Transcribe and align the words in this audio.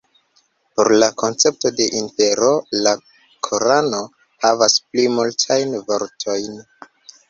Por 0.79 0.87
la 1.03 1.09
koncepto 1.23 1.71
de 1.81 1.87
infero 1.99 2.51
la 2.87 2.95
korano 3.51 4.03
havas 4.49 4.83
pli 4.89 5.09
multajn 5.21 5.81
vortojn. 5.93 6.63